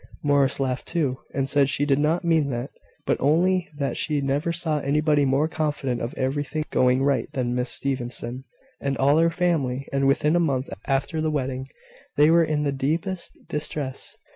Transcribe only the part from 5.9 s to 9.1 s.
of everything going right than Miss Stevenson and